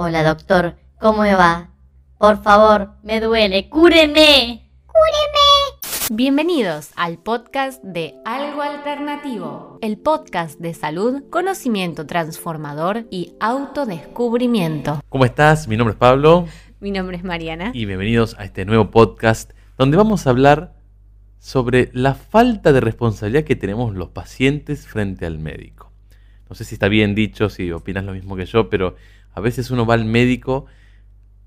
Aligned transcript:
Hola, 0.00 0.22
doctor. 0.22 0.76
¿Cómo 1.00 1.22
me 1.22 1.34
va? 1.34 1.70
Por 2.18 2.40
favor, 2.40 2.90
me 3.02 3.20
duele. 3.20 3.68
¡Cúreme! 3.68 4.70
Bienvenidos 6.12 6.90
al 6.94 7.18
podcast 7.18 7.82
de 7.82 8.14
Algo 8.24 8.62
Alternativo, 8.62 9.80
el 9.82 9.98
podcast 9.98 10.60
de 10.60 10.72
salud, 10.72 11.24
conocimiento 11.30 12.06
transformador 12.06 13.06
y 13.10 13.32
autodescubrimiento. 13.40 15.00
¿Cómo 15.08 15.24
estás? 15.24 15.66
Mi 15.66 15.76
nombre 15.76 15.94
es 15.94 15.98
Pablo 15.98 16.46
Mi 16.78 16.92
nombre 16.92 17.16
es 17.16 17.24
Mariana. 17.24 17.72
y 17.74 17.84
bienvenidos 17.84 18.36
a 18.38 18.44
este 18.44 18.64
nuevo 18.64 18.92
podcast 18.92 19.50
donde 19.78 19.96
vamos 19.96 20.28
a 20.28 20.30
hablar 20.30 20.76
sobre 21.40 21.90
la 21.92 22.14
falta 22.14 22.72
de 22.72 22.80
responsabilidad 22.80 23.42
que 23.42 23.56
tenemos 23.56 23.96
los 23.96 24.10
pacientes 24.10 24.86
frente 24.86 25.26
al 25.26 25.40
médico. 25.40 25.90
No 26.48 26.54
sé 26.54 26.64
si 26.64 26.76
está 26.76 26.86
bien 26.86 27.16
dicho, 27.16 27.48
si 27.48 27.72
opinas 27.72 28.04
lo 28.04 28.12
mismo 28.12 28.36
que 28.36 28.46
yo, 28.46 28.70
pero 28.70 28.94
a 29.38 29.40
veces 29.40 29.70
uno 29.70 29.86
va 29.86 29.94
al 29.94 30.04
médico 30.04 30.66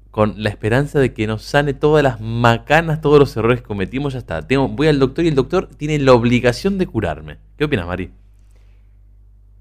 con 0.10 0.42
la 0.44 0.50
esperanza 0.50 1.00
de 1.00 1.14
que 1.14 1.28
nos 1.28 1.44
sane 1.44 1.74
todas 1.74 2.04
las 2.04 2.20
macanas, 2.20 3.00
todos 3.02 3.20
los 3.20 3.36
errores 3.38 3.62
que 3.62 3.68
cometimos, 3.68 4.14
ya 4.14 4.20
está. 4.20 4.42
Tengo, 4.48 4.68
voy 4.68 4.88
al 4.88 5.00
doctor 5.00 5.24
y 5.24 5.30
el 5.30 5.36
doctor 5.36 5.68
tiene 5.78 6.00
la 6.00 6.14
obligación 6.14 6.78
de 6.78 6.88
curarme. 6.88 7.38
¿Qué 7.58 7.64
opinas, 7.66 7.88
Mari? 7.88 8.12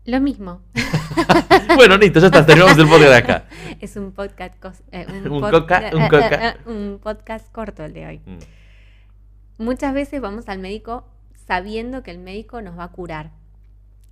Lo 0.07 0.21
mismo. 0.21 0.63
bueno, 1.77 1.97
listo, 1.99 2.19
ya 2.21 2.27
está, 2.27 2.45
terminamos 2.45 2.77
el 2.79 2.87
podcast 2.89 3.11
de 3.11 3.17
acá. 3.17 3.45
Es 3.81 3.97
un 3.97 4.13
podcast, 4.13 4.55
cos- 4.61 4.83
Un 5.25 5.41
pod- 5.41 5.51
coca, 5.51 5.91
un 5.95 6.09
coca. 6.09 6.49
eh, 6.51 6.57
un 6.67 6.99
podcast 7.03 7.51
corto 7.53 7.85
el 7.85 7.93
de 7.95 8.07
hoy. 8.07 8.21
Mm. 8.27 9.63
Muchas 9.65 9.95
veces 9.95 10.21
vamos 10.21 10.49
al 10.49 10.59
médico 10.59 11.07
sabiendo 11.47 12.03
que 12.03 12.11
el 12.11 12.19
médico 12.19 12.61
nos 12.63 12.79
va 12.79 12.85
a 12.85 12.89
curar, 12.93 13.31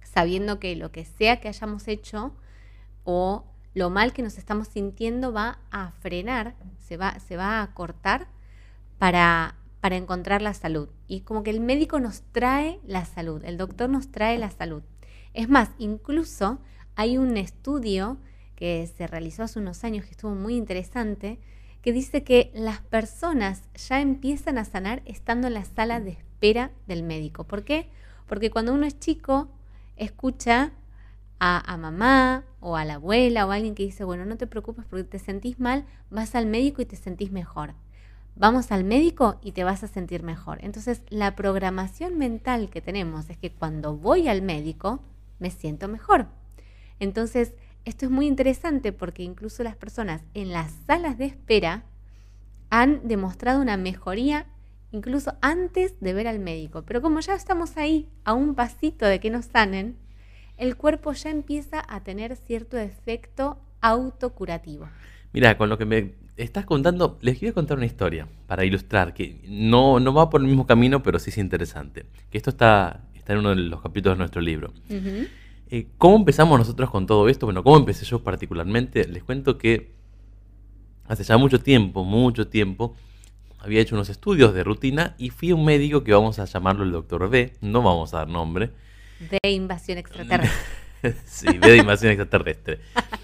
sabiendo 0.03 0.59
que 0.61 0.77
lo 0.77 0.91
que 0.93 1.05
sea 1.05 1.41
que 1.41 1.48
hayamos 1.48 1.89
hecho 1.89 2.33
o 3.05 3.45
lo 3.75 3.91
mal 3.91 4.13
que 4.13 4.23
nos 4.23 4.39
estamos 4.39 4.69
sintiendo 4.69 5.33
va 5.33 5.59
a 5.71 5.93
frenar, 5.93 6.55
se 6.79 6.97
va, 6.97 7.19
se 7.21 7.37
va 7.37 7.63
a 7.63 7.75
cortar 7.75 8.29
para, 8.98 9.56
para 9.81 9.97
encontrar 9.97 10.42
la 10.42 10.55
salud. 10.55 10.89
Y 11.06 11.20
como 11.20 11.42
que 11.42 11.51
el 11.51 11.61
médico 11.61 12.01
nos 12.01 12.23
trae 12.33 12.81
la 12.87 13.05
salud, 13.05 13.45
el 13.45 13.57
doctor 13.57 13.89
nos 13.89 14.11
trae 14.11 14.39
la 14.39 14.51
salud. 14.51 14.83
Es 15.34 15.48
más, 15.48 15.70
incluso 15.79 16.59
hay 16.97 17.19
un 17.19 17.37
estudio 17.37 18.19
que 18.57 18.89
se 18.97 19.07
realizó 19.07 19.45
hace 19.45 19.61
unos 19.61 19.85
años 19.85 20.05
que 20.05 20.11
estuvo 20.11 20.35
muy 20.35 20.57
interesante, 20.57 21.39
que 21.81 21.92
dice 21.92 22.25
que 22.25 22.51
las 22.55 22.81
personas 22.81 23.62
ya 23.77 24.01
empiezan 24.01 24.59
a 24.59 24.64
sanar 24.64 25.03
estando 25.05 25.47
en 25.47 25.55
la 25.55 25.64
sala 25.64 26.01
de 26.01 26.11
espera 26.11 26.73
del 26.89 27.05
médico. 27.05 27.45
¿Por 27.45 27.62
qué? 27.62 27.89
Porque 28.27 28.51
cuando 28.51 28.75
uno 28.75 28.85
es 28.85 28.98
chico, 28.98 29.48
escucha 29.97 30.73
a, 31.41 31.77
mamá 31.77 32.44
o 32.61 32.77
a 32.77 32.84
la 32.84 32.94
abuela 32.94 33.47
o 33.47 33.50
a 33.50 33.55
alguien 33.55 33.75
que 33.75 33.84
dice, 33.84 34.05
bueno, 34.05 34.25
no 34.25 34.36
te 34.36 34.47
preocupes 34.47 34.84
porque 34.89 35.05
te 35.05 35.19
sentís 35.19 35.61
mal, 35.61 35.84
vas 36.11 36.34
al 36.34 36.47
médico 36.47 36.83
y 36.83 36.86
te 36.86 36.97
sentís 36.97 37.30
mejor. 37.30 37.75
Vamos 38.34 38.70
al 38.70 38.84
médico 38.84 39.39
y 39.42 39.53
te 39.53 39.64
vas 39.64 39.83
a 39.83 39.89
sentir 39.89 40.22
mejor. 40.22 40.58
Entonces, 40.62 41.03
la 41.08 41.34
programación 41.34 42.19
mental 42.19 42.70
que 42.70 42.80
tenemos 42.80 43.30
es 43.30 43.36
que 43.36 43.53
cuando 43.53 43.97
voy 43.97 44.28
al 44.28 44.42
médico, 44.42 45.00
me 45.39 45.50
siento 45.50 45.89
mejor. 45.89 46.27
Entonces, 47.00 47.55
esto 47.84 48.06
es 48.06 48.11
muy 48.11 48.27
interesante 48.27 48.92
porque 48.92 49.23
incluso 49.23 49.62
las 49.62 49.77
personas 49.77 50.23
en 50.34 50.52
las 50.52 50.73
salas 50.86 51.19
de 51.19 51.25
espera 51.27 51.84
han 52.70 53.06
demostrado 53.08 53.61
una 53.61 53.77
mejoría 53.77 54.47
incluso 54.91 55.34
antes 55.41 55.95
de 56.00 56.12
ver 56.12 56.28
al 56.28 56.39
médico. 56.39 56.83
Pero 56.83 57.02
como 57.02 57.20
ya 57.20 57.34
estamos 57.34 57.77
ahí, 57.77 58.08
a 58.25 58.34
un 58.34 58.55
pasito 58.55 59.06
de 59.06 59.20
que 59.20 59.30
nos 59.30 59.47
sanen, 59.47 59.97
el 60.59 60.77
cuerpo 60.77 61.12
ya 61.12 61.31
empieza 61.31 61.83
a 61.89 62.03
tener 62.03 62.37
cierto 62.37 62.77
efecto 62.77 63.59
autocurativo. 63.81 64.89
Mira, 65.33 65.56
con 65.56 65.69
lo 65.69 65.78
que 65.78 65.84
me 65.84 66.14
estás 66.37 66.67
contando, 66.67 67.19
les 67.20 67.39
quiero 67.39 67.55
contar 67.55 67.77
una 67.77 67.87
historia 67.87 68.28
para 68.47 68.64
ilustrar, 68.64 69.14
que 69.14 69.41
no, 69.48 70.01
no 70.01 70.12
va 70.12 70.31
por 70.31 70.41
el 70.41 70.47
mismo 70.47 70.67
camino, 70.67 71.03
pero 71.03 71.19
sí 71.19 71.31
es 71.31 71.39
interesante. 71.39 72.06
Que 72.31 72.39
esto 72.39 72.51
está, 72.51 73.05
está 73.14 73.33
en 73.33 73.41
uno 73.41 73.51
de 73.51 73.57
los 73.57 73.80
capítulos 73.80 74.17
de 74.17 74.19
nuestro 74.19 74.41
libro. 74.41 74.73
Eh, 75.70 75.86
¿Cómo 75.98 76.17
empezamos 76.17 76.58
nosotros 76.58 76.90
con 76.90 77.07
todo 77.07 77.29
esto? 77.29 77.46
Bueno, 77.46 77.63
¿cómo 77.63 77.77
empecé 77.77 78.05
yo 78.05 78.23
particularmente? 78.23 79.07
Les 79.07 79.23
cuento 79.23 79.58
que 79.58 79.92
hace 81.07 81.25
ya 81.25 81.36
mucho 81.36 81.61
tiempo, 81.61 82.05
mucho 82.05 82.48
tiempo, 82.48 82.95
había 83.58 83.80
hecho 83.80 83.95
unos 83.95 84.08
estudios 84.08 84.55
de 84.55 84.64
rutina 84.64 85.14
y 85.19 85.30
fui 85.30 85.51
a 85.51 85.55
un 85.55 85.64
médico 85.64 86.05
que 86.05 86.13
vamos 86.13 86.39
a 86.39 86.45
llamarlo 86.45 86.85
el 86.85 86.92
doctor 86.92 87.29
B, 87.29 87.55
no 87.61 87.83
vamos 87.83 88.14
a 88.14 88.19
dar 88.19 88.29
nombre, 88.29 88.70
De 89.18 89.51
invasión 89.51 89.98
extraterrestre. 89.98 90.58
sí, 91.27 91.58
de 91.58 91.77
invasión 91.77 92.12
extraterrestre. 92.12 92.80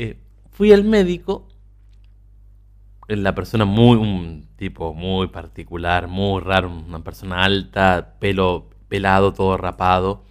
Eh, 0.00 0.16
fui 0.52 0.72
al 0.72 0.84
médico, 0.84 1.48
la 3.08 3.34
persona 3.34 3.64
muy, 3.64 3.96
un 3.96 4.46
tipo 4.54 4.94
muy 4.94 5.26
particular, 5.26 6.06
muy 6.06 6.40
raro, 6.40 6.70
una 6.70 7.02
persona 7.02 7.42
alta, 7.42 8.14
pelo 8.20 8.70
pelado, 8.88 9.32
todo 9.32 9.56
rapado. 9.56 10.24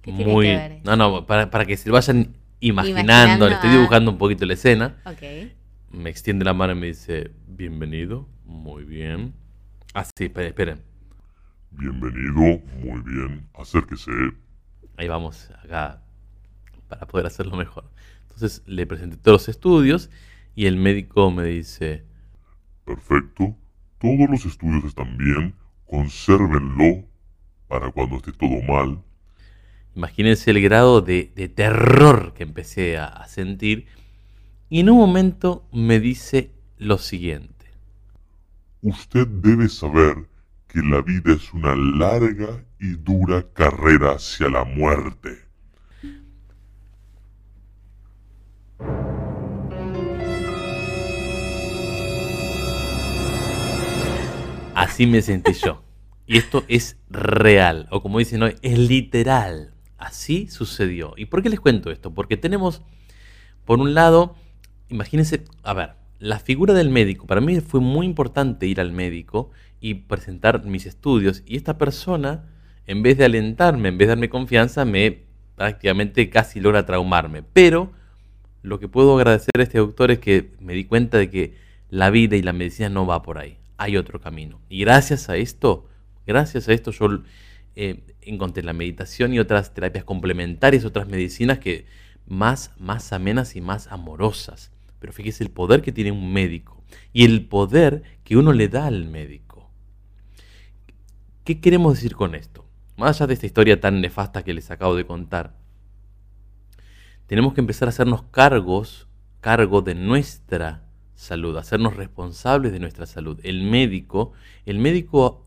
¿Qué 0.00 0.12
tiene 0.12 0.32
muy, 0.32 0.46
que 0.46 0.56
ver 0.56 0.72
eso? 0.72 0.82
no, 0.84 0.96
no, 0.96 1.26
para, 1.26 1.50
para 1.50 1.66
que 1.66 1.76
se 1.76 1.90
lo 1.90 1.94
vayan 1.94 2.34
imaginando, 2.60 3.02
Imaginando, 3.02 3.48
le 3.48 3.54
estoy 3.54 3.70
ah. 3.70 3.72
dibujando 3.74 4.10
un 4.10 4.18
poquito 4.18 4.46
la 4.46 4.54
escena. 4.54 4.96
Ok. 5.04 5.50
Me 5.90 6.08
extiende 6.08 6.44
la 6.44 6.54
mano 6.54 6.72
y 6.72 6.76
me 6.76 6.86
dice, 6.86 7.32
bienvenido, 7.46 8.26
muy 8.46 8.84
bien. 8.84 9.34
Ah, 9.92 10.04
sí, 10.04 10.24
esperen, 10.24 10.48
esperen. 10.48 10.91
Bienvenido, 11.72 12.62
muy 12.82 13.02
bien, 13.02 13.46
acérquese. 13.54 14.10
Ahí 14.96 15.08
vamos, 15.08 15.50
acá, 15.62 16.02
para 16.88 17.06
poder 17.06 17.26
hacerlo 17.26 17.56
mejor. 17.56 17.90
Entonces 18.22 18.62
le 18.66 18.86
presenté 18.86 19.16
todos 19.16 19.42
los 19.42 19.48
estudios 19.48 20.10
y 20.54 20.66
el 20.66 20.76
médico 20.76 21.30
me 21.30 21.44
dice, 21.44 22.04
Perfecto, 22.84 23.56
todos 23.98 24.30
los 24.30 24.44
estudios 24.46 24.84
están 24.84 25.16
bien, 25.16 25.56
consérvenlo 25.84 27.04
para 27.66 27.90
cuando 27.90 28.16
esté 28.18 28.32
todo 28.32 28.62
mal. 28.62 29.02
imagínense 29.94 30.50
el 30.50 30.60
grado 30.62 31.00
de, 31.00 31.32
de 31.34 31.48
terror 31.48 32.34
que 32.34 32.42
empecé 32.44 32.98
a, 32.98 33.06
a 33.06 33.28
sentir. 33.28 33.86
Y 34.70 34.80
en 34.80 34.90
un 34.90 34.98
momento 34.98 35.68
me 35.72 36.00
dice 36.00 36.52
lo 36.78 36.98
siguiente. 36.98 37.66
Usted 38.82 39.26
debe 39.26 39.68
saber 39.68 40.28
que 40.72 40.80
la 40.80 41.02
vida 41.02 41.34
es 41.34 41.52
una 41.52 41.76
larga 41.76 42.64
y 42.80 42.92
dura 42.92 43.44
carrera 43.52 44.12
hacia 44.12 44.48
la 44.48 44.64
muerte. 44.64 45.38
Así 54.74 55.06
me 55.06 55.20
sentí 55.20 55.52
yo. 55.52 55.84
Y 56.26 56.38
esto 56.38 56.64
es 56.68 56.96
real, 57.10 57.86
o 57.90 58.00
como 58.00 58.18
dicen 58.18 58.42
hoy, 58.42 58.56
es 58.62 58.78
literal. 58.78 59.74
Así 59.98 60.46
sucedió. 60.48 61.12
¿Y 61.18 61.26
por 61.26 61.42
qué 61.42 61.50
les 61.50 61.60
cuento 61.60 61.90
esto? 61.90 62.14
Porque 62.14 62.38
tenemos, 62.38 62.80
por 63.66 63.78
un 63.78 63.92
lado, 63.92 64.36
imagínense, 64.88 65.44
a 65.62 65.74
ver, 65.74 65.96
la 66.18 66.38
figura 66.38 66.72
del 66.72 66.88
médico, 66.88 67.26
para 67.26 67.42
mí 67.42 67.60
fue 67.60 67.80
muy 67.80 68.06
importante 68.06 68.66
ir 68.66 68.80
al 68.80 68.92
médico 68.92 69.50
y 69.82 69.94
presentar 69.94 70.64
mis 70.64 70.86
estudios. 70.86 71.42
Y 71.44 71.56
esta 71.56 71.76
persona, 71.76 72.48
en 72.86 73.02
vez 73.02 73.18
de 73.18 73.24
alentarme, 73.24 73.88
en 73.88 73.98
vez 73.98 74.06
de 74.06 74.12
darme 74.12 74.30
confianza, 74.30 74.84
me 74.84 75.24
prácticamente 75.56 76.30
casi 76.30 76.60
logra 76.60 76.86
traumarme. 76.86 77.42
Pero 77.42 77.90
lo 78.62 78.78
que 78.78 78.88
puedo 78.88 79.16
agradecer 79.16 79.50
a 79.58 79.62
este 79.62 79.78
doctor 79.78 80.12
es 80.12 80.20
que 80.20 80.52
me 80.60 80.72
di 80.72 80.84
cuenta 80.84 81.18
de 81.18 81.28
que 81.28 81.56
la 81.90 82.10
vida 82.10 82.36
y 82.36 82.42
la 82.42 82.52
medicina 82.52 82.88
no 82.88 83.06
va 83.06 83.22
por 83.22 83.38
ahí. 83.38 83.58
Hay 83.76 83.96
otro 83.96 84.20
camino. 84.20 84.60
Y 84.68 84.80
gracias 84.80 85.28
a 85.28 85.36
esto, 85.36 85.88
gracias 86.26 86.68
a 86.68 86.72
esto 86.72 86.92
yo 86.92 87.08
eh, 87.74 88.04
encontré 88.20 88.62
la 88.62 88.72
meditación 88.72 89.34
y 89.34 89.40
otras 89.40 89.74
terapias 89.74 90.04
complementarias, 90.04 90.84
otras 90.84 91.08
medicinas 91.08 91.58
que 91.58 91.86
más, 92.24 92.70
más 92.78 93.12
amenas 93.12 93.56
y 93.56 93.60
más 93.60 93.88
amorosas. 93.88 94.70
Pero 95.00 95.12
fíjese 95.12 95.42
el 95.42 95.50
poder 95.50 95.82
que 95.82 95.90
tiene 95.90 96.12
un 96.12 96.32
médico 96.32 96.84
y 97.12 97.24
el 97.24 97.46
poder 97.46 98.04
que 98.22 98.36
uno 98.36 98.52
le 98.52 98.68
da 98.68 98.86
al 98.86 99.06
médico. 99.06 99.51
¿Qué 101.44 101.60
queremos 101.60 101.94
decir 101.94 102.14
con 102.14 102.36
esto? 102.36 102.64
Más 102.96 103.20
allá 103.20 103.26
de 103.26 103.34
esta 103.34 103.46
historia 103.46 103.80
tan 103.80 104.00
nefasta 104.00 104.44
que 104.44 104.54
les 104.54 104.70
acabo 104.70 104.94
de 104.94 105.06
contar, 105.06 105.56
tenemos 107.26 107.52
que 107.52 107.60
empezar 107.60 107.88
a 107.88 107.90
hacernos 107.90 108.22
cargos, 108.30 109.08
cargo 109.40 109.82
de 109.82 109.96
nuestra 109.96 110.84
salud, 111.16 111.56
hacernos 111.56 111.96
responsables 111.96 112.70
de 112.70 112.78
nuestra 112.78 113.06
salud. 113.06 113.40
El 113.42 113.64
médico, 113.64 114.32
el 114.66 114.78
médico 114.78 115.44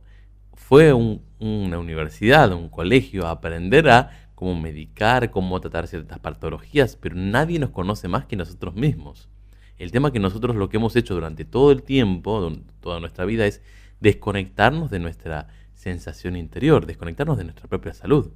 fue 0.53 0.91
un- 0.91 1.21
una 1.39 1.79
universidad, 1.79 2.51
un 2.51 2.67
colegio, 2.67 3.25
a 3.27 3.31
aprender 3.31 3.89
a 3.89 4.29
cómo 4.35 4.59
medicar, 4.59 5.31
cómo 5.31 5.61
tratar 5.61 5.87
ciertas 5.87 6.19
patologías, 6.19 6.97
pero 6.97 7.15
nadie 7.15 7.57
nos 7.57 7.69
conoce 7.69 8.09
más 8.09 8.25
que 8.25 8.35
nosotros 8.35 8.75
mismos. 8.75 9.29
El 9.77 9.91
tema 9.91 10.11
que 10.11 10.19
nosotros 10.19 10.57
lo 10.57 10.67
que 10.67 10.75
hemos 10.75 10.95
hecho 10.97 11.13
durante 11.13 11.45
todo 11.45 11.71
el 11.71 11.83
tiempo, 11.83 12.51
toda 12.81 12.99
nuestra 12.99 13.23
vida, 13.23 13.45
es 13.45 13.61
desconectarnos 14.01 14.89
de 14.89 14.99
nuestra 14.99 15.47
sensación 15.85 16.35
interior, 16.35 16.87
desconectarnos 16.87 17.37
de 17.37 17.43
nuestra 17.43 17.67
propia 17.67 17.93
salud. 17.93 18.31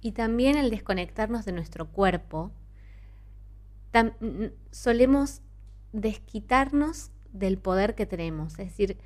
Y 0.00 0.12
también 0.12 0.56
el 0.56 0.70
desconectarnos 0.70 1.44
de 1.44 1.52
nuestro 1.52 1.88
cuerpo 1.88 2.52
solemos 4.70 5.42
desquitarnos 5.92 7.10
del 7.34 7.58
poder 7.58 7.94
que 7.94 8.06
tenemos, 8.06 8.52
es 8.52 8.68
decir, 8.70 8.96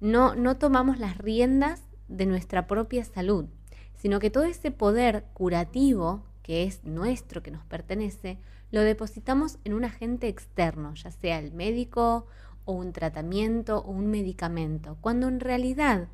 no, 0.00 0.34
no 0.34 0.56
tomamos 0.56 0.98
las 0.98 1.18
riendas 1.18 1.82
de 2.08 2.24
nuestra 2.24 2.66
propia 2.66 3.04
salud, 3.04 3.46
sino 3.94 4.18
que 4.18 4.30
todo 4.30 4.44
ese 4.44 4.70
poder 4.70 5.24
curativo 5.34 6.24
que 6.42 6.62
es 6.62 6.82
nuestro, 6.84 7.42
que 7.42 7.50
nos 7.50 7.64
pertenece, 7.66 8.38
lo 8.70 8.80
depositamos 8.80 9.58
en 9.64 9.74
un 9.74 9.84
agente 9.84 10.28
externo, 10.28 10.94
ya 10.94 11.10
sea 11.10 11.38
el 11.40 11.52
médico 11.52 12.26
o 12.66 12.72
un 12.72 12.92
tratamiento 12.92 13.78
o 13.78 13.90
un 13.90 14.08
medicamento, 14.08 14.98
cuando 15.00 15.28
en 15.28 15.40
realidad 15.40 16.08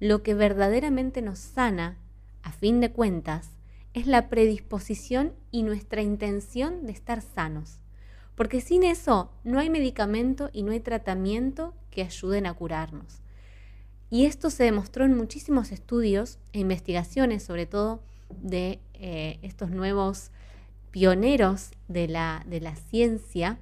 lo 0.00 0.24
que 0.24 0.34
verdaderamente 0.34 1.22
nos 1.22 1.38
sana, 1.38 1.98
a 2.42 2.50
fin 2.50 2.80
de 2.80 2.90
cuentas, 2.90 3.50
es 3.94 4.06
la 4.06 4.28
predisposición 4.28 5.32
y 5.50 5.62
nuestra 5.62 6.02
intención 6.02 6.86
de 6.86 6.92
estar 6.92 7.22
sanos. 7.22 7.78
Porque 8.34 8.60
sin 8.60 8.84
eso 8.84 9.30
no 9.44 9.58
hay 9.58 9.70
medicamento 9.70 10.50
y 10.52 10.62
no 10.62 10.72
hay 10.72 10.80
tratamiento 10.80 11.74
que 11.90 12.02
ayuden 12.02 12.46
a 12.46 12.54
curarnos. 12.54 13.22
Y 14.10 14.24
esto 14.26 14.50
se 14.50 14.64
demostró 14.64 15.04
en 15.04 15.16
muchísimos 15.16 15.72
estudios 15.72 16.38
e 16.52 16.60
investigaciones, 16.60 17.42
sobre 17.42 17.66
todo 17.66 18.02
de 18.40 18.80
eh, 18.94 19.38
estos 19.42 19.70
nuevos 19.70 20.30
pioneros 20.90 21.72
de 21.88 22.08
la, 22.08 22.44
de 22.46 22.60
la 22.60 22.76
ciencia, 22.76 23.58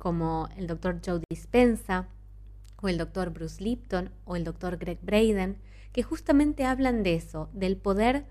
como 0.00 0.48
el 0.56 0.66
doctor 0.66 1.00
Joe 1.04 1.20
Dispensa, 1.30 2.08
o 2.82 2.88
el 2.88 2.98
doctor 2.98 3.30
Bruce 3.30 3.62
Lipton, 3.62 4.10
o 4.24 4.34
el 4.34 4.44
doctor 4.44 4.78
Greg 4.78 4.98
Braden, 5.02 5.58
que 5.92 6.02
justamente 6.02 6.64
hablan 6.64 7.02
de 7.02 7.14
eso, 7.14 7.50
del 7.52 7.76
poder 7.76 8.24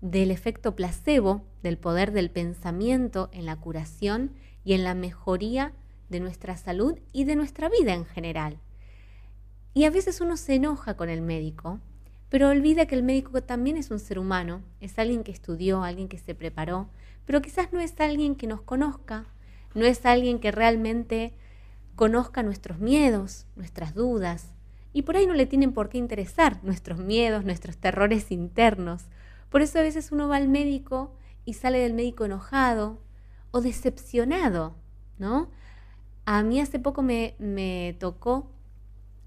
del 0.00 0.30
efecto 0.30 0.76
placebo, 0.76 1.42
del 1.62 1.76
poder 1.76 2.12
del 2.12 2.30
pensamiento 2.30 3.30
en 3.32 3.46
la 3.46 3.56
curación 3.56 4.32
y 4.64 4.74
en 4.74 4.84
la 4.84 4.94
mejoría 4.94 5.72
de 6.08 6.20
nuestra 6.20 6.56
salud 6.56 6.98
y 7.12 7.24
de 7.24 7.34
nuestra 7.34 7.68
vida 7.68 7.94
en 7.94 8.04
general. 8.04 8.60
Y 9.74 9.84
a 9.84 9.90
veces 9.90 10.20
uno 10.20 10.36
se 10.36 10.54
enoja 10.54 10.96
con 10.96 11.08
el 11.08 11.20
médico, 11.20 11.80
pero 12.28 12.48
olvida 12.48 12.86
que 12.86 12.94
el 12.94 13.02
médico 13.02 13.42
también 13.42 13.76
es 13.76 13.90
un 13.90 13.98
ser 13.98 14.20
humano, 14.20 14.62
es 14.80 14.98
alguien 15.00 15.24
que 15.24 15.32
estudió, 15.32 15.82
alguien 15.82 16.08
que 16.08 16.18
se 16.18 16.36
preparó, 16.36 16.88
pero 17.24 17.42
quizás 17.42 17.72
no 17.72 17.80
es 17.80 17.98
alguien 18.00 18.36
que 18.36 18.46
nos 18.46 18.62
conozca, 18.62 19.26
no 19.74 19.84
es 19.84 20.04
alguien 20.06 20.38
que 20.38 20.50
realmente 20.50 21.34
conozca 21.96 22.42
nuestros 22.42 22.78
miedos, 22.78 23.46
nuestras 23.56 23.94
dudas, 23.94 24.52
y 24.92 25.02
por 25.02 25.16
ahí 25.16 25.26
no 25.26 25.34
le 25.34 25.46
tienen 25.46 25.72
por 25.72 25.88
qué 25.88 25.98
interesar 25.98 26.62
nuestros 26.62 26.98
miedos, 26.98 27.44
nuestros 27.44 27.76
terrores 27.76 28.30
internos. 28.30 29.04
Por 29.50 29.62
eso 29.62 29.78
a 29.78 29.82
veces 29.82 30.12
uno 30.12 30.28
va 30.28 30.36
al 30.36 30.48
médico 30.48 31.14
y 31.44 31.54
sale 31.54 31.78
del 31.78 31.94
médico 31.94 32.24
enojado 32.24 32.98
o 33.50 33.60
decepcionado, 33.60 34.74
¿no? 35.18 35.50
A 36.24 36.42
mí 36.42 36.60
hace 36.60 36.78
poco 36.78 37.02
me, 37.02 37.34
me 37.38 37.96
tocó 37.98 38.50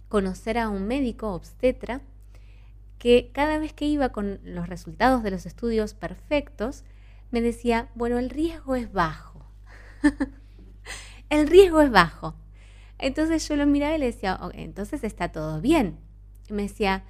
conocer 0.10 0.58
a 0.58 0.70
un 0.70 0.88
médico 0.88 1.34
obstetra 1.34 2.02
que 3.00 3.32
cada 3.34 3.58
vez 3.58 3.74
que 3.74 3.86
iba 3.86 4.10
con 4.10 4.40
los 4.44 4.68
resultados 4.70 5.24
de 5.24 5.32
los 5.32 5.46
estudios 5.46 5.94
perfectos, 5.94 6.84
me 7.32 7.42
decía, 7.42 7.90
bueno, 7.96 8.20
el 8.20 8.30
riesgo 8.30 8.76
es 8.76 8.92
bajo. 8.92 9.31
el 11.30 11.48
riesgo 11.48 11.82
es 11.82 11.92
bajo. 11.92 12.36
Entonces 12.98 13.48
yo 13.48 13.56
lo 13.56 13.66
miraba 13.66 13.96
y 13.96 14.00
le 14.00 14.06
decía, 14.08 14.40
"Ok, 14.42 14.54
entonces 14.56 15.04
está 15.04 15.32
todo 15.32 15.62
bien. 15.62 15.98
Y 16.50 16.54
me 16.54 16.64
decía, 16.64 17.04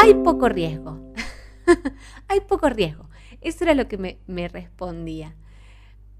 hay 0.00 0.14
poco 0.14 0.48
riesgo. 0.48 1.12
hay 2.28 2.40
poco 2.40 2.68
riesgo. 2.68 3.08
Eso 3.40 3.64
era 3.64 3.74
lo 3.74 3.88
que 3.88 4.18
me 4.26 4.48
respondía. 4.48 5.34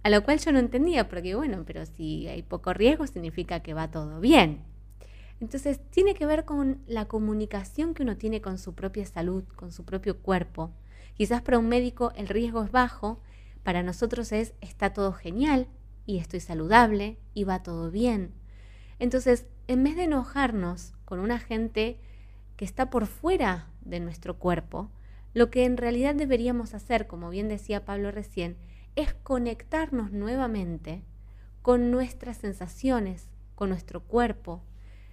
A 0.04 0.10
lo 0.10 0.22
cual 0.22 0.38
yo 0.38 0.52
no 0.52 0.58
entendía, 0.58 1.08
porque 1.08 1.34
bueno, 1.34 1.64
pero 1.66 1.86
si 1.86 2.28
hay 2.28 2.42
poco 2.42 2.74
riesgo 2.74 3.06
significa 3.06 3.60
que 3.60 3.72
va 3.72 3.90
todo 3.90 4.20
bien. 4.20 4.62
Entonces 5.40 5.80
tiene 5.90 6.14
que 6.14 6.26
ver 6.26 6.44
con 6.44 6.82
la 6.86 7.06
comunicación 7.06 7.94
que 7.94 8.02
uno 8.02 8.18
tiene 8.18 8.42
con 8.42 8.58
su 8.58 8.74
propia 8.74 9.06
salud, 9.06 9.44
con 9.56 9.72
su 9.72 9.86
propio 9.86 10.18
cuerpo. 10.18 10.72
Quizás 11.16 11.40
para 11.40 11.58
un 11.58 11.68
médico 11.68 12.12
el 12.16 12.28
riesgo 12.28 12.62
es 12.62 12.70
bajo, 12.70 13.22
para 13.64 13.82
nosotros 13.82 14.30
es 14.30 14.54
está 14.60 14.92
todo 14.92 15.12
genial 15.12 15.66
y 16.06 16.18
estoy 16.18 16.40
saludable 16.40 17.18
y 17.32 17.44
va 17.44 17.62
todo 17.62 17.90
bien. 17.90 18.32
Entonces, 18.98 19.46
en 19.66 19.82
vez 19.82 19.96
de 19.96 20.04
enojarnos 20.04 20.92
con 21.04 21.18
una 21.18 21.38
gente 21.38 21.98
que 22.56 22.64
está 22.64 22.90
por 22.90 23.06
fuera 23.06 23.66
de 23.80 24.00
nuestro 24.00 24.38
cuerpo, 24.38 24.90
lo 25.32 25.50
que 25.50 25.64
en 25.64 25.76
realidad 25.76 26.14
deberíamos 26.14 26.74
hacer, 26.74 27.06
como 27.06 27.30
bien 27.30 27.48
decía 27.48 27.84
Pablo 27.84 28.10
recién, 28.12 28.56
es 28.94 29.14
conectarnos 29.14 30.12
nuevamente 30.12 31.02
con 31.62 31.90
nuestras 31.90 32.36
sensaciones, 32.36 33.26
con 33.54 33.70
nuestro 33.70 34.02
cuerpo, 34.02 34.62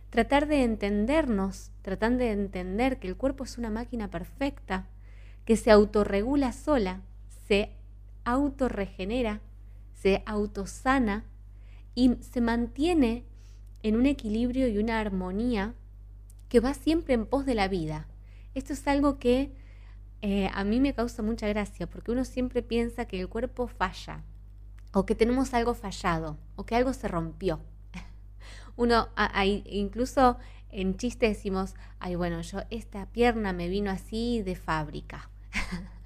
tratar 0.09 0.47
de 0.47 0.63
entendernos, 0.63 1.71
tratar 1.81 2.17
de 2.17 2.31
entender 2.31 2.99
que 2.99 3.07
el 3.07 3.15
cuerpo 3.15 3.45
es 3.45 3.57
una 3.57 3.69
máquina 3.69 4.09
perfecta, 4.09 4.87
que 5.45 5.55
se 5.55 5.71
autorregula 5.71 6.51
sola, 6.51 7.01
se 7.47 7.71
autorregenera, 8.23 9.41
se 9.93 10.23
autosana 10.25 11.25
y 11.95 12.15
se 12.21 12.41
mantiene 12.41 13.25
en 13.83 13.95
un 13.95 14.05
equilibrio 14.05 14.67
y 14.67 14.77
una 14.77 14.99
armonía 14.99 15.73
que 16.49 16.59
va 16.59 16.73
siempre 16.73 17.13
en 17.13 17.25
pos 17.25 17.45
de 17.45 17.55
la 17.55 17.67
vida. 17.67 18.07
Esto 18.53 18.73
es 18.73 18.87
algo 18.87 19.19
que 19.19 19.53
eh, 20.21 20.49
a 20.53 20.63
mí 20.63 20.79
me 20.79 20.93
causa 20.93 21.23
mucha 21.23 21.47
gracia 21.47 21.87
porque 21.87 22.11
uno 22.11 22.25
siempre 22.25 22.61
piensa 22.61 23.05
que 23.05 23.19
el 23.19 23.29
cuerpo 23.29 23.67
falla 23.67 24.23
o 24.93 25.05
que 25.05 25.15
tenemos 25.15 25.53
algo 25.53 25.73
fallado 25.73 26.37
o 26.55 26.65
que 26.65 26.75
algo 26.75 26.93
se 26.93 27.07
rompió. 27.07 27.61
Uno, 28.75 29.09
incluso 29.65 30.37
en 30.69 30.97
chiste 30.97 31.27
decimos, 31.27 31.75
ay, 31.99 32.15
bueno, 32.15 32.41
yo 32.41 32.59
esta 32.69 33.05
pierna 33.07 33.53
me 33.53 33.67
vino 33.67 33.91
así 33.91 34.41
de 34.41 34.55
fábrica. 34.55 35.29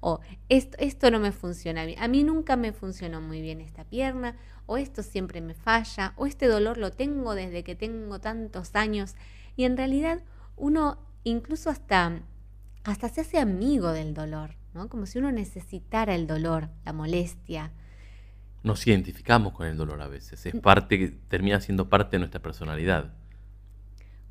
o 0.00 0.20
esto, 0.48 0.76
esto 0.80 1.10
no 1.10 1.20
me 1.20 1.32
funciona 1.32 1.84
bien. 1.84 2.02
A 2.02 2.08
mí 2.08 2.24
nunca 2.24 2.56
me 2.56 2.72
funcionó 2.72 3.20
muy 3.20 3.40
bien 3.40 3.60
esta 3.60 3.84
pierna, 3.84 4.36
o 4.66 4.76
esto 4.76 5.02
siempre 5.02 5.40
me 5.40 5.54
falla, 5.54 6.14
o 6.16 6.26
este 6.26 6.46
dolor 6.46 6.78
lo 6.78 6.90
tengo 6.90 7.34
desde 7.34 7.64
que 7.64 7.74
tengo 7.74 8.18
tantos 8.18 8.74
años. 8.74 9.14
Y 9.56 9.64
en 9.64 9.76
realidad 9.76 10.22
uno 10.56 10.98
incluso 11.24 11.70
hasta, 11.70 12.22
hasta 12.84 13.08
se 13.08 13.20
hace 13.20 13.38
amigo 13.38 13.92
del 13.92 14.14
dolor, 14.14 14.56
¿no? 14.74 14.88
Como 14.88 15.06
si 15.06 15.18
uno 15.18 15.32
necesitara 15.32 16.14
el 16.14 16.26
dolor, 16.26 16.70
la 16.84 16.92
molestia. 16.92 17.72
Nos 18.62 18.86
identificamos 18.86 19.52
con 19.54 19.66
el 19.66 19.76
dolor 19.76 20.00
a 20.02 20.08
veces. 20.08 20.44
Es 20.46 20.54
parte, 20.60 21.18
termina 21.28 21.60
siendo 21.60 21.88
parte 21.88 22.16
de 22.16 22.20
nuestra 22.20 22.40
personalidad. 22.40 23.12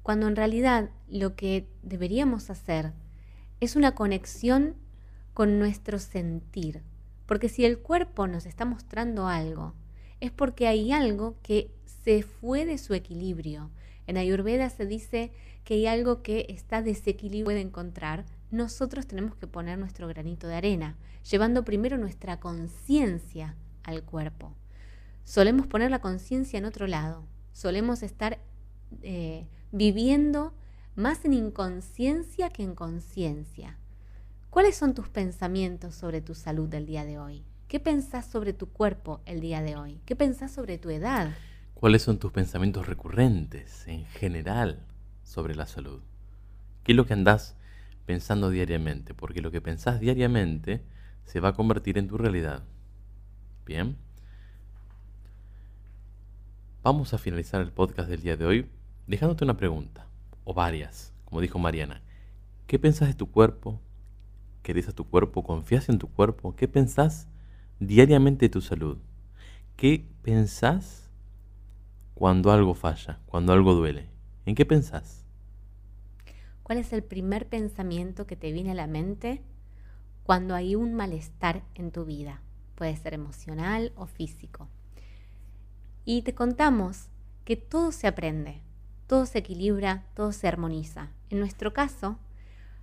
cuando 0.04 0.28
en 0.28 0.36
realidad 0.36 0.90
lo 1.08 1.36
que 1.36 1.68
deberíamos 1.84 2.50
hacer 2.50 2.94
es 3.60 3.76
una 3.76 3.94
conexión 3.94 4.76
con 5.34 5.60
nuestro 5.60 6.00
sentir. 6.00 6.84
Porque 7.26 7.50
si 7.50 7.66
el 7.66 7.80
cuerpo 7.80 8.28
nos 8.28 8.46
está 8.46 8.66
mostrando 8.66 9.28
algo, 9.28 9.74
es 10.20 10.32
porque 10.32 10.68
hay 10.68 10.92
algo 10.92 11.38
que 11.44 11.72
se 12.04 12.24
fue 12.24 12.66
de 12.66 12.78
su 12.78 12.94
equilibrio. 12.94 13.70
En 14.08 14.18
Ayurveda 14.18 14.70
se 14.70 14.86
dice 14.86 15.32
que 15.64 15.76
hay 15.76 15.86
algo 15.86 16.24
que 16.24 16.48
está 16.50 16.82
desequilibrado 16.82 17.46
puede 17.46 17.62
encontrar. 17.62 18.26
Nosotros 18.52 19.06
tenemos 19.06 19.36
que 19.36 19.46
poner 19.46 19.78
nuestro 19.78 20.08
granito 20.08 20.48
de 20.48 20.56
arena, 20.56 20.98
llevando 21.30 21.64
primero 21.64 21.98
nuestra 21.98 22.40
conciencia 22.40 23.56
al 23.84 24.04
cuerpo. 24.04 24.56
Solemos 25.24 25.68
poner 25.68 25.92
la 25.92 26.02
conciencia 26.02 26.58
en 26.58 26.66
otro 26.66 26.88
lado. 26.88 27.28
Solemos 27.54 28.02
estar 28.02 28.40
eh, 29.04 29.46
viviendo 29.72 30.54
más 30.96 31.24
en 31.26 31.34
inconsciencia 31.34 32.50
que 32.50 32.64
en 32.64 32.74
conciencia. 32.74 33.78
¿Cuáles 34.50 34.76
son 34.76 34.96
tus 34.96 35.08
pensamientos 35.10 35.94
sobre 35.94 36.22
tu 36.22 36.34
salud 36.34 36.68
del 36.68 36.88
día 36.88 37.06
de 37.06 37.20
hoy? 37.20 37.44
¿Qué 37.68 37.80
pensás 37.80 38.26
sobre 38.26 38.52
tu 38.52 38.68
cuerpo 38.68 39.22
el 39.28 39.42
día 39.42 39.62
de 39.62 39.76
hoy? 39.76 40.02
¿Qué 40.08 40.16
pensás 40.16 40.52
sobre 40.52 40.80
tu 40.80 40.90
edad? 40.90 41.36
¿Cuáles 41.76 42.02
son 42.02 42.18
tus 42.18 42.32
pensamientos 42.32 42.88
recurrentes 42.88 43.88
en 43.88 44.06
general 44.08 44.80
sobre 45.22 45.54
la 45.54 45.68
salud? 45.68 46.02
¿Qué 46.84 46.94
es 46.94 46.96
lo 46.96 47.06
que 47.06 47.14
andás 47.14 47.58
pensando 48.08 48.50
diariamente? 48.50 49.14
Porque 49.14 49.40
lo 49.42 49.52
que 49.52 49.62
pensás 49.62 50.00
diariamente 50.00 50.82
se 51.26 51.40
va 51.40 51.50
a 51.50 51.54
convertir 51.54 52.00
en 52.00 52.08
tu 52.08 52.18
realidad. 52.18 52.64
Bien. 53.68 53.98
Vamos 56.82 57.14
a 57.14 57.20
finalizar 57.20 57.62
el 57.62 57.72
podcast 57.72 58.10
del 58.10 58.24
día 58.24 58.36
de 58.36 58.46
hoy 58.48 58.70
dejándote 59.06 59.44
una 59.44 59.58
pregunta, 59.58 60.08
o 60.44 60.56
varias, 60.56 61.14
como 61.26 61.40
dijo 61.40 61.60
Mariana. 61.60 62.02
¿Qué 62.66 62.80
pensás 62.80 63.10
de 63.10 63.14
tu 63.14 63.30
cuerpo? 63.30 63.80
¿Querés 64.62 64.88
a 64.90 64.94
tu 64.94 65.06
cuerpo? 65.06 65.44
¿Confías 65.44 65.90
en 65.90 66.00
tu 66.00 66.08
cuerpo? 66.08 66.56
¿Qué 66.56 66.68
pensás 66.68 67.28
diariamente 67.80 68.46
de 68.46 68.50
tu 68.50 68.62
salud? 68.62 68.98
¿Qué 69.76 70.06
pensás 70.22 71.10
cuando 72.14 72.52
algo 72.52 72.74
falla, 72.74 73.20
cuando 73.26 73.54
algo 73.54 73.74
duele? 73.74 74.10
¿En 74.46 74.56
qué 74.56 74.66
pensás? 74.66 75.26
¿Cuál 76.64 76.78
es 76.78 76.94
el 76.94 77.04
primer 77.04 77.48
pensamiento 77.48 78.28
que 78.28 78.36
te 78.36 78.52
viene 78.52 78.72
a 78.72 78.76
la 78.76 78.88
mente 78.88 79.42
cuando 80.24 80.54
hay 80.54 80.76
un 80.76 80.94
malestar 80.94 81.64
en 81.76 81.92
tu 81.92 82.06
vida? 82.06 82.42
puede 82.80 82.96
ser 82.96 83.14
emocional 83.14 83.92
o 83.98 84.08
físico. 84.08 84.70
Y 86.06 86.22
te 86.22 86.34
contamos 86.34 87.10
que 87.44 87.58
todo 87.58 87.92
se 87.92 88.08
aprende, 88.08 88.62
todo 89.06 89.26
se 89.26 89.40
equilibra, 89.40 90.06
todo 90.16 90.32
se 90.32 90.48
armoniza. 90.48 91.10
En 91.30 91.40
nuestro 91.40 91.74
caso, 91.74 92.18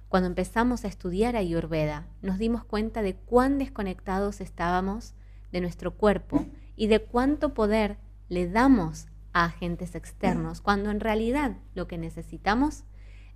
cuando 0.09 0.29
empezamos 0.29 0.85
a 0.85 0.89
estudiar 0.89 1.37
Ayurveda, 1.37 2.07
nos 2.23 2.39
dimos 2.39 2.65
cuenta 2.65 3.03
de 3.03 3.15
cuán 3.15 3.59
desconectados 3.59 4.41
estábamos 4.41 5.15
de 5.53 5.61
nuestro 5.61 5.95
cuerpo 5.95 6.47
y 6.77 6.87
de 6.87 7.01
cuánto 7.01 7.55
poder 7.55 7.99
le 8.29 8.49
damos 8.49 9.07
a 9.33 9.45
agentes 9.45 9.95
externos, 9.95 10.61
cuando 10.61 10.91
en 10.91 11.01
realidad 11.01 11.57
lo 11.75 11.87
que 11.87 11.99
necesitamos 11.99 12.85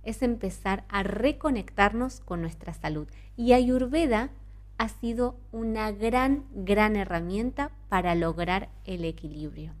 es 0.03 0.21
empezar 0.21 0.85
a 0.89 1.03
reconectarnos 1.03 2.21
con 2.21 2.41
nuestra 2.41 2.73
salud. 2.73 3.07
Y 3.35 3.53
Ayurveda 3.53 4.31
ha 4.77 4.89
sido 4.89 5.39
una 5.51 5.91
gran, 5.91 6.45
gran 6.53 6.95
herramienta 6.95 7.71
para 7.87 8.15
lograr 8.15 8.69
el 8.83 9.05
equilibrio. 9.05 9.73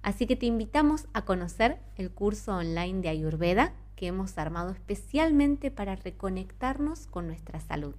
Así 0.00 0.26
que 0.26 0.36
te 0.36 0.46
invitamos 0.46 1.06
a 1.12 1.26
conocer 1.26 1.80
el 1.96 2.10
curso 2.10 2.56
online 2.56 3.02
de 3.02 3.08
Ayurveda 3.10 3.74
que 3.98 4.06
hemos 4.06 4.38
armado 4.38 4.70
especialmente 4.70 5.72
para 5.72 5.96
reconectarnos 5.96 7.08
con 7.08 7.26
nuestra 7.26 7.58
salud. 7.58 7.96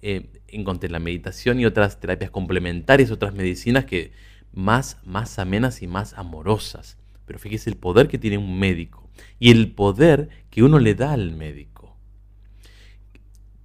eh, 0.07 0.43
encontré 0.49 0.91
la 0.91 0.99
meditación 0.99 1.59
y 1.59 1.65
otras 1.65 1.99
terapias 1.99 2.31
complementarias, 2.31 3.11
otras 3.11 3.33
medicinas 3.33 3.87
que 3.87 4.13
más, 4.53 4.99
más 5.07 5.39
amenas 5.39 5.81
y 5.81 5.87
más 5.87 6.13
amorosas. 6.19 6.99
Pero 7.25 7.39
fíjese 7.39 7.71
el 7.71 7.77
poder 7.77 8.07
que 8.09 8.19
tiene 8.19 8.37
un 8.37 8.59
médico 8.59 9.09
y 9.39 9.51
el 9.51 9.73
poder 9.73 10.29
que 10.51 10.63
uno 10.63 10.79
le 10.79 10.95
da 10.95 11.15
al 11.15 11.33
médico. 11.33 11.97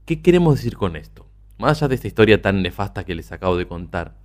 ¿Qué 0.05 0.21
queremos 0.21 0.55
decir 0.55 0.77
con 0.77 0.95
esto? 0.95 1.27
Más 1.57 1.77
allá 1.77 1.89
de 1.89 1.95
esta 1.95 2.07
historia 2.07 2.41
tan 2.41 2.61
nefasta 2.61 3.03
que 3.03 3.15
les 3.15 3.33
acabo 3.33 3.57
de 3.57 3.67
contar, 3.67 4.15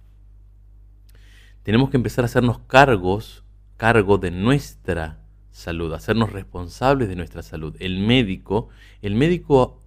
tenemos 1.65 1.91
que 1.91 1.97
empezar 1.97 2.25
a 2.25 2.27
hacernos 2.27 2.61
cargos, 2.61 3.43
cargo 3.77 4.19
de 4.19 4.31
nuestra 4.31 5.19
salud, 5.51 5.93
hacernos 5.93 6.33
responsables 6.33 7.09
de 7.09 7.17
nuestra 7.17 7.43
salud. 7.43 7.75
El 7.81 7.99
médico, 7.99 8.69
el 9.03 9.17
médico 9.17 9.81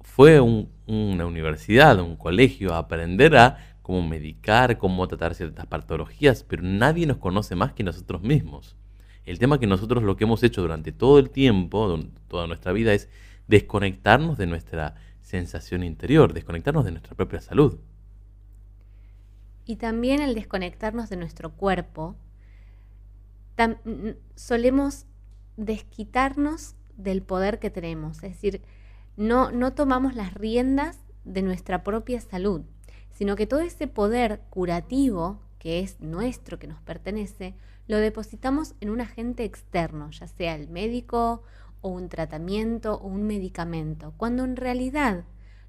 fue 0.00 0.40
una 0.88 1.26
universidad, 1.26 2.00
un 2.00 2.16
colegio, 2.16 2.74
a 2.74 2.78
aprender 2.78 3.36
a 3.36 3.76
cómo 3.82 4.06
medicar, 4.06 4.78
cómo 4.78 5.06
tratar 5.06 5.34
ciertas 5.34 5.66
patologías, 5.66 6.44
pero 6.44 6.62
nadie 6.62 7.06
nos 7.06 7.18
conoce 7.18 7.54
más 7.54 7.72
que 7.72 7.84
nosotros 7.84 8.22
mismos. 8.22 8.76
El 9.24 9.38
tema 9.38 9.60
que 9.60 9.66
nosotros 9.66 10.02
lo 10.02 10.16
que 10.16 10.24
hemos 10.24 10.42
hecho 10.42 10.62
durante 10.62 10.90
todo 10.90 11.18
el 11.18 11.30
tiempo, 11.30 11.98
toda 12.28 12.46
nuestra 12.46 12.72
vida, 12.72 12.94
es 12.94 13.08
desconectarnos 13.46 14.38
de 14.38 14.46
nuestra 14.46 14.94
sensación 15.20 15.84
interior, 15.84 16.32
desconectarnos 16.32 16.84
de 16.84 16.92
nuestra 16.92 17.14
propia 17.14 17.40
salud. 17.40 17.78
Y 19.66 19.76
también 19.76 20.22
el 20.22 20.34
desconectarnos 20.34 21.10
de 21.10 21.16
nuestro 21.16 21.50
cuerpo, 21.52 22.16
solemos 24.34 25.04
desquitarnos 25.58 26.76
del 26.96 27.22
poder 27.22 27.58
que 27.58 27.68
tenemos. 27.68 28.22
Es 28.22 28.32
decir, 28.32 28.62
no, 29.18 29.50
no 29.50 29.72
tomamos 29.72 30.14
las 30.14 30.32
riendas 30.32 30.96
de 31.24 31.42
nuestra 31.42 31.82
propia 31.82 32.20
salud, 32.20 32.62
sino 33.10 33.34
que 33.34 33.48
todo 33.48 33.60
ese 33.60 33.88
poder 33.88 34.42
curativo 34.48 35.40
que 35.58 35.80
es 35.80 36.00
nuestro, 36.00 36.60
que 36.60 36.68
nos 36.68 36.80
pertenece, 36.82 37.56
lo 37.88 37.96
depositamos 37.96 38.76
en 38.80 38.90
un 38.90 39.00
agente 39.00 39.42
externo, 39.42 40.12
ya 40.12 40.28
sea 40.28 40.54
el 40.54 40.68
médico 40.68 41.42
o 41.80 41.88
un 41.88 42.08
tratamiento 42.08 42.94
o 42.94 43.08
un 43.08 43.24
medicamento, 43.24 44.14
cuando 44.16 44.44
en 44.44 44.54
realidad 44.54 45.24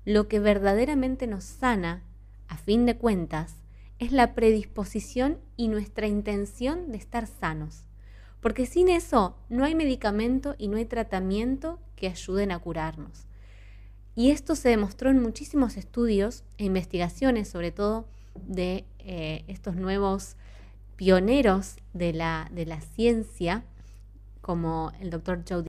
lo 0.06 0.28
que 0.28 0.40
verdaderamente 0.40 1.26
nos 1.26 1.44
sana, 1.44 2.04
a 2.48 2.58
fin 2.58 2.86
de 2.86 2.98
cuentas, 2.98 3.56
es 3.98 4.12
la 4.12 4.36
predisposición 4.36 5.40
y 5.58 5.70
nuestra 5.70 6.06
intención 6.06 6.92
de 6.92 7.00
estar 7.00 7.26
sanos. 7.26 7.84
Porque 8.42 8.68
sin 8.68 8.90
eso 8.90 9.38
no 9.50 9.66
hay 9.66 9.74
medicamento 9.74 10.54
y 10.60 10.68
no 10.68 10.78
hay 10.78 10.86
tratamiento 10.86 11.80
que 11.96 12.08
ayuden 12.08 12.52
a 12.52 12.60
curarnos. 12.60 13.29
Y 14.20 14.32
esto 14.32 14.58
se 14.58 14.68
demostró 14.68 15.10
en 15.10 15.22
muchísimos 15.22 15.78
estudios 15.78 16.44
e 16.58 16.66
investigaciones, 16.66 17.48
sobre 17.48 17.72
todo 17.72 18.06
de 18.36 18.84
eh, 19.00 19.46
estos 19.48 19.78
nuevos 19.78 20.36
pioneros 20.98 21.78
de 21.94 22.12
la, 22.12 22.50
de 22.52 22.66
la 22.66 22.82
ciencia, 22.82 23.64
como 24.42 24.92
el 25.00 25.10
doctor 25.10 25.46
Joe 25.48 25.58